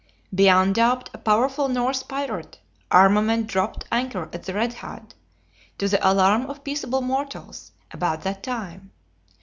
Beyond 0.33 0.73
doubt 0.73 1.11
a 1.13 1.19
powerful 1.19 1.69
Norse 1.69 2.01
pirate 2.01 2.57
armament 2.89 3.45
dropt 3.45 3.85
anchor 3.91 4.27
at 4.33 4.41
the 4.41 4.53
Red 4.55 4.73
Head, 4.73 5.13
to 5.77 5.87
the 5.87 5.99
alarm 6.01 6.47
of 6.47 6.63
peaceable 6.63 7.01
mortals, 7.03 7.71
about 7.91 8.23
that 8.23 8.41
time. 8.41 8.89